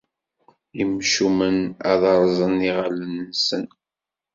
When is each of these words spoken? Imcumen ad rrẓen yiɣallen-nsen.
Imcumen 0.81 1.57
ad 1.91 2.01
rrẓen 2.19 2.55
yiɣallen-nsen. 2.65 3.63